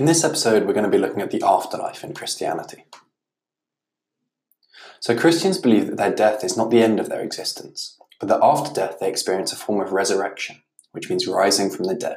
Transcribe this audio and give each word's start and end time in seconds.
In 0.00 0.06
this 0.06 0.24
episode, 0.24 0.64
we're 0.64 0.72
going 0.72 0.84
to 0.84 0.90
be 0.90 0.96
looking 0.96 1.20
at 1.20 1.30
the 1.30 1.42
afterlife 1.44 2.02
in 2.02 2.14
Christianity. 2.14 2.86
So, 4.98 5.14
Christians 5.14 5.58
believe 5.58 5.88
that 5.88 5.98
their 5.98 6.14
death 6.14 6.42
is 6.42 6.56
not 6.56 6.70
the 6.70 6.82
end 6.82 6.98
of 6.98 7.10
their 7.10 7.20
existence, 7.20 7.98
but 8.18 8.30
that 8.30 8.42
after 8.42 8.72
death 8.72 8.98
they 8.98 9.10
experience 9.10 9.52
a 9.52 9.56
form 9.56 9.78
of 9.78 9.92
resurrection, 9.92 10.62
which 10.92 11.10
means 11.10 11.26
rising 11.26 11.68
from 11.68 11.84
the 11.84 11.94
dead. 11.94 12.16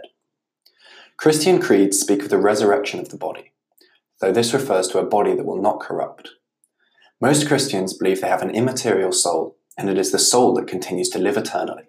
Christian 1.18 1.60
creeds 1.60 2.00
speak 2.00 2.22
of 2.22 2.30
the 2.30 2.38
resurrection 2.38 3.02
of 3.02 3.10
the 3.10 3.18
body, 3.18 3.52
though 4.22 4.32
this 4.32 4.54
refers 4.54 4.88
to 4.88 5.00
a 5.00 5.06
body 5.06 5.36
that 5.36 5.46
will 5.46 5.62
not 5.62 5.82
corrupt. 5.82 6.30
Most 7.20 7.50
Christians 7.50 7.92
believe 7.92 8.22
they 8.22 8.30
have 8.30 8.42
an 8.42 8.56
immaterial 8.56 9.12
soul, 9.12 9.58
and 9.78 9.90
it 9.90 9.98
is 9.98 10.14
the 10.14 10.20
soul 10.20 10.54
that 10.54 10.68
continues 10.68 11.10
to 11.10 11.20
live 11.20 11.36
eternally. 11.36 11.84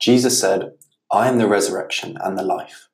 Jesus 0.00 0.40
said, 0.40 0.72
I 1.12 1.28
am 1.28 1.38
the 1.38 1.46
resurrection 1.46 2.18
and 2.20 2.36
the 2.36 2.42
life. 2.42 2.88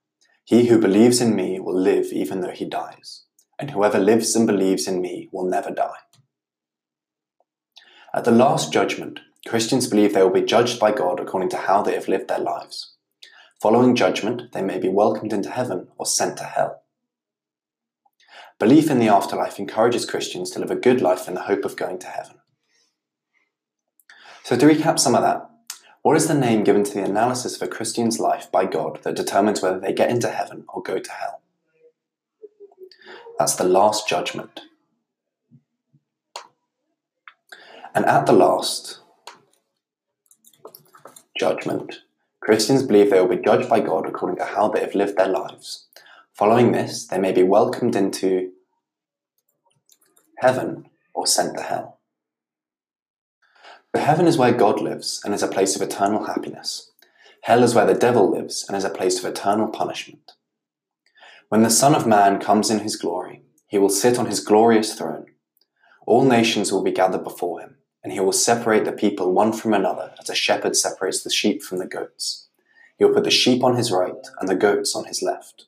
He 0.46 0.66
who 0.66 0.78
believes 0.78 1.20
in 1.20 1.34
me 1.34 1.58
will 1.58 1.74
live 1.74 2.12
even 2.12 2.40
though 2.40 2.52
he 2.52 2.64
dies, 2.64 3.24
and 3.58 3.72
whoever 3.72 3.98
lives 3.98 4.36
and 4.36 4.46
believes 4.46 4.86
in 4.86 5.00
me 5.00 5.28
will 5.32 5.44
never 5.44 5.72
die. 5.72 5.98
At 8.14 8.22
the 8.22 8.30
last 8.30 8.72
judgment, 8.72 9.18
Christians 9.48 9.88
believe 9.88 10.14
they 10.14 10.22
will 10.22 10.30
be 10.30 10.42
judged 10.42 10.78
by 10.78 10.92
God 10.92 11.18
according 11.18 11.48
to 11.48 11.56
how 11.56 11.82
they 11.82 11.94
have 11.94 12.06
lived 12.06 12.28
their 12.28 12.38
lives. 12.38 12.94
Following 13.60 13.96
judgment, 13.96 14.52
they 14.52 14.62
may 14.62 14.78
be 14.78 14.88
welcomed 14.88 15.32
into 15.32 15.50
heaven 15.50 15.88
or 15.98 16.06
sent 16.06 16.36
to 16.36 16.44
hell. 16.44 16.82
Belief 18.60 18.88
in 18.88 19.00
the 19.00 19.08
afterlife 19.08 19.58
encourages 19.58 20.06
Christians 20.06 20.52
to 20.52 20.60
live 20.60 20.70
a 20.70 20.76
good 20.76 21.00
life 21.00 21.26
in 21.26 21.34
the 21.34 21.42
hope 21.42 21.64
of 21.64 21.76
going 21.76 21.98
to 21.98 22.06
heaven. 22.06 22.36
So, 24.44 24.56
to 24.56 24.66
recap 24.66 25.00
some 25.00 25.16
of 25.16 25.22
that, 25.22 25.50
what 26.06 26.16
is 26.16 26.28
the 26.28 26.34
name 26.34 26.62
given 26.62 26.84
to 26.84 26.94
the 26.94 27.02
analysis 27.02 27.56
of 27.56 27.62
a 27.62 27.66
Christian's 27.66 28.20
life 28.20 28.48
by 28.52 28.64
God 28.64 29.00
that 29.02 29.16
determines 29.16 29.60
whether 29.60 29.80
they 29.80 29.92
get 29.92 30.08
into 30.08 30.30
heaven 30.30 30.64
or 30.68 30.80
go 30.80 31.00
to 31.00 31.10
hell? 31.10 31.40
That's 33.40 33.56
the 33.56 33.64
last 33.64 34.08
judgment. 34.08 34.60
And 37.92 38.06
at 38.06 38.26
the 38.26 38.32
last 38.32 39.00
judgment, 41.36 42.02
Christians 42.38 42.84
believe 42.84 43.10
they 43.10 43.20
will 43.20 43.36
be 43.36 43.42
judged 43.42 43.68
by 43.68 43.80
God 43.80 44.06
according 44.06 44.38
to 44.38 44.44
how 44.44 44.68
they 44.68 44.82
have 44.82 44.94
lived 44.94 45.16
their 45.16 45.26
lives. 45.26 45.88
Following 46.34 46.70
this, 46.70 47.08
they 47.08 47.18
may 47.18 47.32
be 47.32 47.42
welcomed 47.42 47.96
into 47.96 48.52
heaven 50.38 50.88
or 51.14 51.26
sent 51.26 51.56
to 51.56 51.64
hell. 51.64 51.95
Heaven 53.94 54.26
is 54.26 54.36
where 54.36 54.52
God 54.52 54.80
lives 54.80 55.20
and 55.24 55.34
is 55.34 55.42
a 55.42 55.48
place 55.48 55.76
of 55.76 55.82
eternal 55.82 56.24
happiness. 56.24 56.90
Hell 57.42 57.62
is 57.62 57.74
where 57.74 57.86
the 57.86 57.94
devil 57.94 58.30
lives 58.30 58.64
and 58.68 58.76
is 58.76 58.84
a 58.84 58.90
place 58.90 59.18
of 59.18 59.24
eternal 59.24 59.68
punishment. 59.68 60.32
When 61.48 61.62
the 61.62 61.70
Son 61.70 61.94
of 61.94 62.06
Man 62.06 62.40
comes 62.40 62.70
in 62.70 62.80
his 62.80 62.96
glory, 62.96 63.42
he 63.68 63.78
will 63.78 63.88
sit 63.88 64.18
on 64.18 64.26
his 64.26 64.40
glorious 64.40 64.94
throne. 64.94 65.26
All 66.06 66.24
nations 66.24 66.72
will 66.72 66.82
be 66.82 66.92
gathered 66.92 67.24
before 67.24 67.60
him 67.60 67.76
and 68.06 68.12
he 68.12 68.20
will 68.20 68.30
separate 68.30 68.84
the 68.84 68.92
people 68.92 69.32
one 69.32 69.52
from 69.52 69.74
another 69.74 70.14
as 70.20 70.30
a 70.30 70.34
shepherd 70.34 70.76
separates 70.76 71.24
the 71.24 71.30
sheep 71.30 71.60
from 71.60 71.78
the 71.78 71.86
goats. 71.86 72.46
He 72.96 73.04
will 73.04 73.12
put 73.12 73.24
the 73.24 73.32
sheep 73.32 73.64
on 73.64 73.74
his 73.74 73.90
right 73.90 74.14
and 74.38 74.48
the 74.48 74.54
goats 74.54 74.94
on 74.94 75.06
his 75.06 75.22
left. 75.22 75.66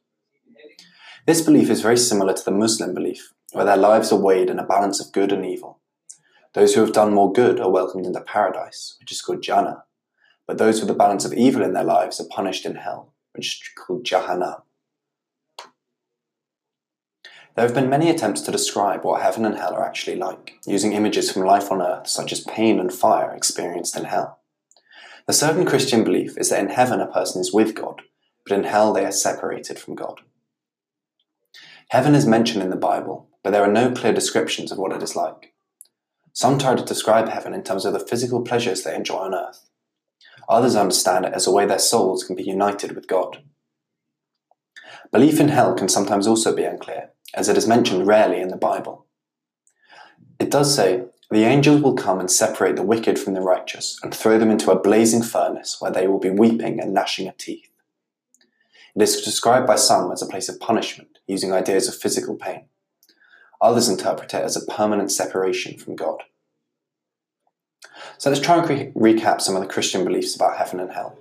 This 1.26 1.40
belief 1.40 1.68
is 1.68 1.82
very 1.82 1.96
similar 1.96 2.32
to 2.32 2.44
the 2.44 2.52
Muslim 2.52 2.94
belief, 2.94 3.32
where 3.50 3.64
their 3.64 3.76
lives 3.76 4.12
are 4.12 4.20
weighed 4.20 4.50
in 4.50 4.60
a 4.60 4.64
balance 4.64 5.00
of 5.00 5.12
good 5.12 5.32
and 5.32 5.44
evil. 5.44 5.80
Those 6.54 6.74
who 6.74 6.80
have 6.80 6.92
done 6.92 7.12
more 7.12 7.32
good 7.32 7.60
are 7.60 7.70
welcomed 7.70 8.06
into 8.06 8.20
paradise, 8.20 8.96
which 9.00 9.12
is 9.12 9.20
called 9.20 9.42
Jannah, 9.42 9.84
but 10.46 10.58
those 10.58 10.80
with 10.80 10.90
a 10.90 10.94
balance 10.94 11.24
of 11.24 11.34
evil 11.34 11.62
in 11.62 11.74
their 11.74 11.84
lives 11.84 12.20
are 12.20 12.28
punished 12.28 12.64
in 12.64 12.76
hell, 12.76 13.12
which 13.34 13.46
is 13.46 13.60
called 13.76 14.04
Jahannam. 14.04 14.62
There 17.54 17.66
have 17.66 17.74
been 17.74 17.90
many 17.90 18.08
attempts 18.08 18.40
to 18.42 18.52
describe 18.52 19.04
what 19.04 19.20
heaven 19.20 19.44
and 19.44 19.56
hell 19.56 19.74
are 19.74 19.84
actually 19.84 20.16
like, 20.16 20.54
using 20.64 20.92
images 20.92 21.30
from 21.30 21.42
life 21.42 21.70
on 21.70 21.82
earth, 21.82 22.06
such 22.06 22.32
as 22.32 22.40
pain 22.40 22.78
and 22.78 22.92
fire 22.92 23.34
experienced 23.34 23.96
in 23.96 24.04
hell. 24.04 24.38
The 25.26 25.32
certain 25.32 25.66
Christian 25.66 26.04
belief 26.04 26.38
is 26.38 26.50
that 26.50 26.60
in 26.60 26.70
heaven 26.70 27.00
a 27.00 27.06
person 27.06 27.40
is 27.40 27.52
with 27.52 27.74
God, 27.74 28.00
but 28.46 28.56
in 28.56 28.64
hell 28.64 28.92
they 28.92 29.04
are 29.04 29.12
separated 29.12 29.78
from 29.78 29.96
God. 29.96 30.20
Heaven 31.90 32.14
is 32.14 32.26
mentioned 32.26 32.62
in 32.62 32.70
the 32.70 32.76
Bible, 32.76 33.28
but 33.42 33.50
there 33.50 33.64
are 33.64 33.72
no 33.72 33.90
clear 33.90 34.12
descriptions 34.12 34.72
of 34.72 34.78
what 34.78 34.92
it 34.92 35.02
is 35.02 35.16
like. 35.16 35.52
Some 36.38 36.56
try 36.56 36.76
to 36.76 36.84
describe 36.84 37.28
heaven 37.28 37.52
in 37.52 37.64
terms 37.64 37.84
of 37.84 37.92
the 37.92 37.98
physical 37.98 38.42
pleasures 38.42 38.84
they 38.84 38.94
enjoy 38.94 39.16
on 39.16 39.34
earth. 39.34 39.68
Others 40.48 40.76
understand 40.76 41.24
it 41.24 41.32
as 41.32 41.48
a 41.48 41.50
way 41.50 41.66
their 41.66 41.80
souls 41.80 42.22
can 42.22 42.36
be 42.36 42.44
united 42.44 42.92
with 42.92 43.08
God. 43.08 43.42
Belief 45.10 45.40
in 45.40 45.48
hell 45.48 45.74
can 45.74 45.88
sometimes 45.88 46.28
also 46.28 46.54
be 46.54 46.62
unclear, 46.62 47.10
as 47.34 47.48
it 47.48 47.56
is 47.56 47.66
mentioned 47.66 48.06
rarely 48.06 48.40
in 48.40 48.50
the 48.50 48.56
Bible. 48.56 49.04
It 50.38 50.48
does 50.48 50.72
say, 50.72 51.06
The 51.28 51.42
angels 51.42 51.82
will 51.82 51.94
come 51.94 52.20
and 52.20 52.30
separate 52.30 52.76
the 52.76 52.84
wicked 52.84 53.18
from 53.18 53.34
the 53.34 53.40
righteous 53.40 53.98
and 54.04 54.14
throw 54.14 54.38
them 54.38 54.52
into 54.52 54.70
a 54.70 54.80
blazing 54.80 55.24
furnace 55.24 55.78
where 55.80 55.90
they 55.90 56.06
will 56.06 56.20
be 56.20 56.30
weeping 56.30 56.78
and 56.78 56.94
gnashing 56.94 57.26
of 57.26 57.36
teeth. 57.36 57.68
It 58.94 59.02
is 59.02 59.22
described 59.22 59.66
by 59.66 59.74
some 59.74 60.12
as 60.12 60.22
a 60.22 60.26
place 60.26 60.48
of 60.48 60.60
punishment, 60.60 61.18
using 61.26 61.52
ideas 61.52 61.88
of 61.88 61.96
physical 61.96 62.36
pain. 62.36 62.66
Others 63.60 63.88
interpret 63.88 64.34
it 64.34 64.44
as 64.44 64.56
a 64.56 64.66
permanent 64.66 65.10
separation 65.10 65.78
from 65.78 65.96
God. 65.96 66.22
So 68.18 68.30
let's 68.30 68.42
try 68.42 68.58
and 68.58 68.94
re- 68.96 69.14
recap 69.14 69.40
some 69.40 69.56
of 69.56 69.62
the 69.62 69.68
Christian 69.68 70.04
beliefs 70.04 70.36
about 70.36 70.56
heaven 70.56 70.80
and 70.80 70.92
hell. 70.92 71.18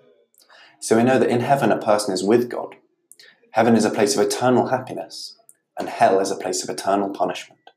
So 0.80 0.96
we 0.96 1.03
know 1.03 1.18
that 1.18 1.30
in 1.30 1.42
heaven 1.42 1.72
a 1.72 1.78
person 1.78 2.14
is 2.14 2.24
with 2.24 2.50
God. 2.50 2.75
Heaven 3.52 3.75
is 3.75 3.86
a 3.86 3.90
place 3.90 4.16
of 4.16 4.25
eternal 4.25 4.68
happiness, 4.68 5.36
and 5.80 5.90
hell 5.90 6.20
is 6.20 6.30
a 6.30 6.36
place 6.36 6.64
of 6.64 6.70
eternal 6.70 7.09
punishment. 7.09 7.72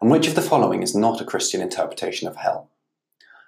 And 0.00 0.10
which 0.10 0.28
of 0.28 0.34
the 0.34 0.42
following 0.42 0.82
is 0.82 0.94
not 0.94 1.20
a 1.20 1.24
Christian 1.24 1.62
interpretation 1.62 2.28
of 2.28 2.36
hell? 2.36 2.70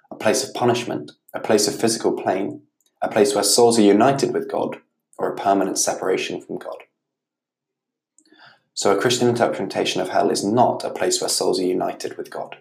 A 0.09 0.15
place 0.15 0.47
of 0.47 0.55
punishment, 0.55 1.11
a 1.33 1.39
place 1.39 1.67
of 1.67 1.79
physical 1.79 2.13
pain, 2.13 2.63
a 3.01 3.09
place 3.09 3.35
where 3.35 3.43
souls 3.43 3.77
are 3.77 3.83
united 3.83 4.33
with 4.33 4.49
God, 4.49 4.77
or 5.19 5.31
a 5.31 5.35
permanent 5.35 5.77
separation 5.77 6.41
from 6.41 6.57
God. 6.57 6.77
So 8.77 8.95
a 8.95 9.01
Christian 9.01 9.27
interpretation 9.27 10.01
of 10.01 10.09
hell 10.09 10.29
is 10.29 10.43
not 10.43 10.83
a 10.83 10.91
place 10.91 11.19
where 11.19 11.31
souls 11.31 11.59
are 11.59 11.65
united 11.65 12.15
with 12.15 12.29
God. 12.29 12.57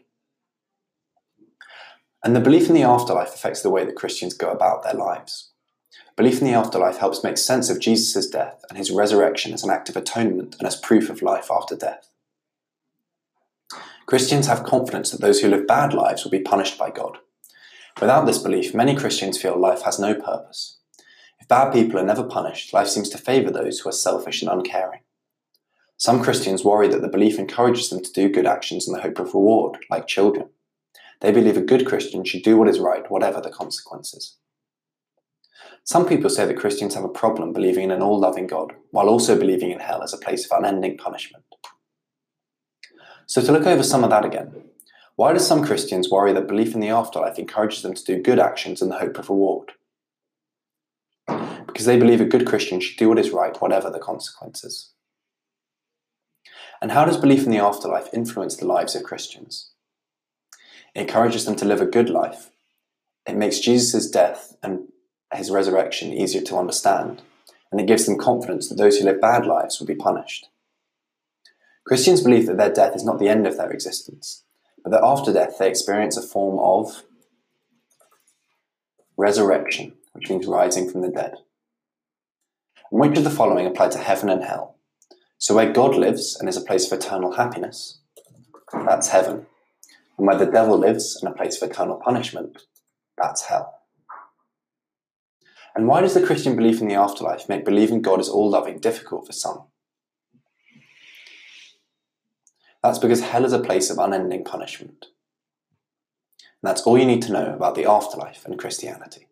And 2.24 2.34
the 2.34 2.40
belief 2.40 2.68
in 2.68 2.74
the 2.74 2.84
afterlife 2.84 3.34
affects 3.34 3.60
the 3.60 3.68
way 3.68 3.84
that 3.84 3.96
Christians 3.96 4.32
go 4.32 4.50
about 4.50 4.82
their 4.82 4.94
lives. 4.94 5.50
Belief 6.16 6.40
in 6.40 6.46
the 6.46 6.54
afterlife 6.54 6.96
helps 6.96 7.22
make 7.22 7.36
sense 7.36 7.68
of 7.68 7.80
Jesus' 7.80 8.30
death 8.30 8.64
and 8.70 8.78
his 8.78 8.90
resurrection 8.90 9.52
as 9.52 9.62
an 9.62 9.68
act 9.68 9.90
of 9.90 9.96
atonement 9.96 10.56
and 10.58 10.66
as 10.66 10.76
proof 10.76 11.10
of 11.10 11.20
life 11.20 11.50
after 11.50 11.76
death. 11.76 12.08
Christians 14.06 14.46
have 14.46 14.64
confidence 14.64 15.10
that 15.10 15.20
those 15.20 15.42
who 15.42 15.48
live 15.48 15.66
bad 15.66 15.92
lives 15.92 16.24
will 16.24 16.30
be 16.30 16.40
punished 16.40 16.78
by 16.78 16.88
God. 16.88 17.18
Without 18.00 18.24
this 18.24 18.38
belief, 18.38 18.74
many 18.74 18.96
Christians 18.96 19.36
feel 19.36 19.58
life 19.58 19.82
has 19.82 19.98
no 19.98 20.14
purpose. 20.14 20.78
If 21.40 21.46
bad 21.46 21.74
people 21.74 22.00
are 22.00 22.06
never 22.06 22.24
punished, 22.24 22.72
life 22.72 22.88
seems 22.88 23.10
to 23.10 23.18
favour 23.18 23.50
those 23.50 23.80
who 23.80 23.90
are 23.90 23.92
selfish 23.92 24.40
and 24.40 24.50
uncaring. 24.50 25.00
Some 25.98 26.22
Christians 26.22 26.64
worry 26.64 26.88
that 26.88 27.00
the 27.00 27.08
belief 27.08 27.38
encourages 27.38 27.88
them 27.88 28.02
to 28.02 28.12
do 28.12 28.28
good 28.28 28.46
actions 28.46 28.86
in 28.86 28.92
the 28.92 29.00
hope 29.00 29.18
of 29.18 29.32
reward, 29.32 29.78
like 29.90 30.06
children. 30.06 30.50
They 31.20 31.32
believe 31.32 31.56
a 31.56 31.62
good 31.62 31.86
Christian 31.86 32.24
should 32.24 32.42
do 32.42 32.58
what 32.58 32.68
is 32.68 32.78
right, 32.78 33.10
whatever 33.10 33.40
the 33.40 33.50
consequences. 33.50 34.36
Some 35.84 36.06
people 36.06 36.28
say 36.28 36.44
that 36.46 36.58
Christians 36.58 36.94
have 36.94 37.04
a 37.04 37.08
problem 37.08 37.52
believing 37.52 37.84
in 37.84 37.90
an 37.92 38.02
all 38.02 38.18
loving 38.18 38.46
God, 38.46 38.74
while 38.90 39.08
also 39.08 39.38
believing 39.38 39.70
in 39.70 39.80
hell 39.80 40.02
as 40.02 40.12
a 40.12 40.18
place 40.18 40.44
of 40.44 40.58
unending 40.58 40.98
punishment. 40.98 41.44
So, 43.26 43.40
to 43.40 43.52
look 43.52 43.66
over 43.66 43.82
some 43.82 44.04
of 44.04 44.10
that 44.10 44.24
again, 44.24 44.52
why 45.14 45.32
do 45.32 45.38
some 45.38 45.64
Christians 45.64 46.10
worry 46.10 46.32
that 46.34 46.48
belief 46.48 46.74
in 46.74 46.80
the 46.80 46.90
afterlife 46.90 47.38
encourages 47.38 47.82
them 47.82 47.94
to 47.94 48.04
do 48.04 48.22
good 48.22 48.38
actions 48.38 48.82
in 48.82 48.90
the 48.90 48.98
hope 48.98 49.18
of 49.18 49.30
reward? 49.30 49.72
Because 51.66 51.86
they 51.86 51.98
believe 51.98 52.20
a 52.20 52.26
good 52.26 52.46
Christian 52.46 52.80
should 52.80 52.98
do 52.98 53.08
what 53.08 53.18
is 53.18 53.30
right, 53.30 53.60
whatever 53.62 53.90
the 53.90 53.98
consequences. 53.98 54.92
And 56.86 56.92
how 56.92 57.04
does 57.04 57.16
belief 57.16 57.42
in 57.42 57.50
the 57.50 57.58
afterlife 57.58 58.08
influence 58.12 58.54
the 58.54 58.64
lives 58.64 58.94
of 58.94 59.02
Christians? 59.02 59.72
It 60.94 61.00
encourages 61.00 61.44
them 61.44 61.56
to 61.56 61.64
live 61.64 61.80
a 61.80 61.84
good 61.84 62.08
life. 62.08 62.52
It 63.26 63.34
makes 63.34 63.58
Jesus' 63.58 64.08
death 64.08 64.56
and 64.62 64.86
his 65.34 65.50
resurrection 65.50 66.12
easier 66.12 66.42
to 66.42 66.56
understand, 66.56 67.22
and 67.72 67.80
it 67.80 67.88
gives 67.88 68.06
them 68.06 68.16
confidence 68.16 68.68
that 68.68 68.76
those 68.76 68.98
who 68.98 69.04
live 69.04 69.20
bad 69.20 69.46
lives 69.46 69.80
will 69.80 69.88
be 69.88 69.96
punished. 69.96 70.48
Christians 71.84 72.22
believe 72.22 72.46
that 72.46 72.56
their 72.56 72.72
death 72.72 72.94
is 72.94 73.02
not 73.02 73.18
the 73.18 73.28
end 73.28 73.48
of 73.48 73.56
their 73.56 73.72
existence, 73.72 74.44
but 74.84 74.90
that 74.90 75.02
after 75.02 75.32
death 75.32 75.58
they 75.58 75.68
experience 75.68 76.16
a 76.16 76.22
form 76.22 76.60
of 76.60 77.02
resurrection, 79.16 79.94
which 80.12 80.30
means 80.30 80.46
rising 80.46 80.88
from 80.88 81.00
the 81.00 81.10
dead. 81.10 81.34
And 82.92 83.00
which 83.00 83.18
of 83.18 83.24
the 83.24 83.30
following 83.30 83.66
apply 83.66 83.88
to 83.88 83.98
heaven 83.98 84.28
and 84.28 84.44
hell? 84.44 84.75
So 85.38 85.54
where 85.54 85.72
God 85.72 85.94
lives 85.94 86.36
and 86.38 86.48
is 86.48 86.56
a 86.56 86.62
place 86.62 86.90
of 86.90 86.98
eternal 86.98 87.32
happiness, 87.32 87.98
that's 88.72 89.08
heaven. 89.08 89.46
And 90.18 90.26
where 90.26 90.38
the 90.38 90.46
devil 90.46 90.78
lives 90.78 91.18
and 91.20 91.32
a 91.32 91.36
place 91.36 91.60
of 91.60 91.70
eternal 91.70 91.96
punishment, 91.96 92.62
that's 93.18 93.42
hell. 93.44 93.74
And 95.74 95.86
why 95.86 96.00
does 96.00 96.14
the 96.14 96.24
Christian 96.24 96.56
belief 96.56 96.80
in 96.80 96.88
the 96.88 96.94
afterlife 96.94 97.50
make 97.50 97.64
believing 97.64 98.00
God 98.00 98.18
is 98.18 98.30
all 98.30 98.48
loving 98.48 98.78
difficult 98.78 99.26
for 99.26 99.32
some? 99.32 99.64
That's 102.82 102.98
because 102.98 103.20
hell 103.20 103.44
is 103.44 103.52
a 103.52 103.58
place 103.58 103.90
of 103.90 103.98
unending 103.98 104.44
punishment. 104.44 105.06
And 106.62 106.70
that's 106.70 106.82
all 106.82 106.96
you 106.96 107.04
need 107.04 107.20
to 107.22 107.32
know 107.32 107.52
about 107.52 107.74
the 107.74 107.84
afterlife 107.84 108.46
and 108.46 108.58
Christianity. 108.58 109.26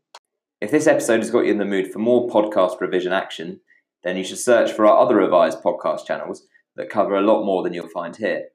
If 0.61 0.71
this 0.71 0.87
episode 0.87 1.21
has 1.21 1.31
got 1.31 1.47
you 1.47 1.53
in 1.53 1.59
the 1.59 1.65
mood 1.65 1.91
for 1.91 1.99
more 1.99 2.29
podcast 2.29 2.81
revision 2.81 3.13
action, 3.13 3.61
then 4.05 4.17
you 4.17 4.25
should 4.25 4.39
search 4.39 4.71
for 4.71 4.87
our 4.87 4.99
other 4.99 5.17
revised 5.17 5.63
podcast 5.63 6.07
channels 6.07 6.47
that 6.77 6.91
cover 6.91 7.15
a 7.15 7.23
lot 7.23 7.45
more 7.45 7.63
than 7.63 7.73
you'll 7.73 7.89
find 7.89 8.17
here. 8.17 8.49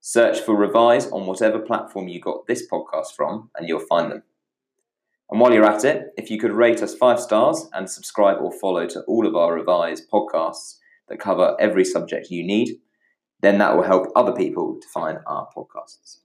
Search 0.00 0.40
for 0.40 0.56
Revise 0.56 1.10
on 1.12 1.26
whatever 1.26 1.58
platform 1.58 2.08
you 2.08 2.20
got 2.20 2.46
this 2.46 2.66
podcast 2.70 3.14
from, 3.14 3.50
and 3.56 3.68
you'll 3.68 3.80
find 3.80 4.10
them. 4.10 4.22
And 5.30 5.40
while 5.40 5.52
you're 5.52 5.64
at 5.64 5.84
it, 5.84 6.08
if 6.16 6.30
you 6.30 6.38
could 6.38 6.52
rate 6.52 6.82
us 6.82 6.94
five 6.94 7.20
stars 7.20 7.68
and 7.72 7.88
subscribe 7.88 8.38
or 8.40 8.50
follow 8.50 8.86
to 8.88 9.02
all 9.02 9.26
of 9.26 9.36
our 9.36 9.54
Revise 9.54 10.02
podcasts 10.12 10.78
that 11.08 11.20
cover 11.20 11.56
every 11.60 11.84
subject 11.84 12.30
you 12.30 12.44
need, 12.44 12.78
then 13.40 13.58
that 13.58 13.76
will 13.76 13.84
help 13.84 14.06
other 14.16 14.32
people 14.32 14.78
to 14.80 14.88
find 14.88 15.18
our 15.26 15.48
podcasts. 15.56 16.18